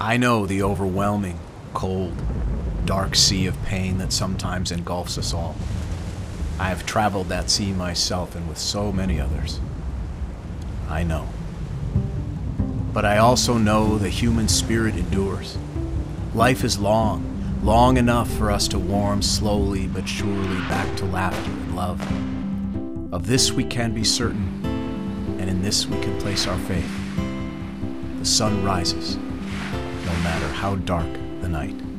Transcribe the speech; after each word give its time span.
I 0.00 0.18
know 0.18 0.44
the 0.44 0.62
overwhelming, 0.62 1.40
cold, 1.72 2.12
dark 2.84 3.16
sea 3.16 3.46
of 3.46 3.62
pain 3.64 3.96
that 3.98 4.12
sometimes 4.12 4.70
engulfs 4.70 5.16
us 5.16 5.32
all. 5.32 5.56
I 6.58 6.68
have 6.68 6.84
traveled 6.84 7.30
that 7.30 7.48
sea 7.48 7.72
myself 7.72 8.34
and 8.34 8.46
with 8.46 8.58
so 8.58 8.92
many 8.92 9.18
others. 9.18 9.58
I 10.88 11.02
know. 11.02 11.26
But 12.92 13.06
I 13.06 13.18
also 13.18 13.56
know 13.56 13.96
the 13.96 14.10
human 14.10 14.48
spirit 14.48 14.96
endures. 14.96 15.56
Life 16.34 16.62
is 16.62 16.78
long, 16.78 17.58
long 17.62 17.96
enough 17.96 18.30
for 18.36 18.50
us 18.50 18.68
to 18.68 18.78
warm 18.78 19.22
slowly 19.22 19.86
but 19.86 20.06
surely 20.06 20.60
back 20.68 20.94
to 20.96 21.06
laughter 21.06 21.50
and 21.50 21.74
love. 21.74 23.12
Of 23.12 23.26
this 23.26 23.50
we 23.50 23.64
can 23.64 23.94
be 23.94 24.04
certain, 24.04 24.60
and 25.40 25.48
in 25.48 25.62
this 25.62 25.86
we 25.86 25.98
can 26.00 26.18
place 26.20 26.46
our 26.46 26.58
faith. 26.60 26.90
The 28.18 28.26
sun 28.26 28.62
rises, 28.62 29.18
no 30.06 30.12
matter 30.22 30.48
how 30.48 30.76
dark 30.76 31.12
the 31.40 31.48
night. 31.48 31.95